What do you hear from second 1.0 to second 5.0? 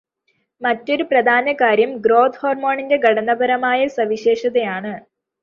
പ്രധാനകാര്യം, growth ഹോർമോണിന്റെ ഘടനാപരമായ സവിശേഷതയാണ്.